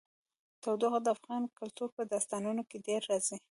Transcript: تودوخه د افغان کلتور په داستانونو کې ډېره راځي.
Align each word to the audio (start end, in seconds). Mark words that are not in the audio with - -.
تودوخه 0.61 0.99
د 1.03 1.07
افغان 1.15 1.43
کلتور 1.59 1.89
په 1.97 2.03
داستانونو 2.11 2.61
کې 2.69 2.77
ډېره 2.87 3.05
راځي. 3.11 3.37